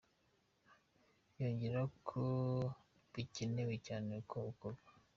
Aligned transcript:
Yongeraho 1.39 1.87
ko 2.09 2.21
bikenewe 3.13 3.73
cyane 3.87 4.13
ko 4.29 4.37
ukorwa. 4.51 4.91